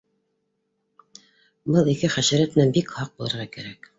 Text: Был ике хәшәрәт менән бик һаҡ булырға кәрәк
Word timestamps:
Был 1.75 1.91
ике 1.93 2.11
хәшәрәт 2.15 2.57
менән 2.61 2.75
бик 2.79 2.93
һаҡ 3.01 3.15
булырға 3.21 3.49
кәрәк 3.59 3.89